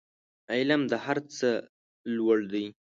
علم 0.53 0.81
د 0.91 0.93
هر 1.05 1.17
څه 1.37 1.49
لوړ 2.15 2.39
دی 2.53 2.65